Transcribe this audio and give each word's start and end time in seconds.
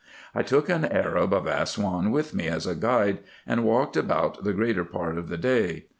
I 0.33 0.41
took 0.41 0.67
an 0.67 0.83
Arab 0.83 1.31
of 1.31 1.45
Assouan 1.45 2.09
with 2.09 2.33
me 2.33 2.47
as 2.47 2.65
a 2.65 2.73
guide, 2.73 3.19
and 3.45 3.63
walked 3.63 3.95
about 3.95 4.43
the 4.43 4.51
greater 4.51 4.83
part 4.83 5.19
of 5.19 5.29
the 5.29 5.37
day. 5.37 5.85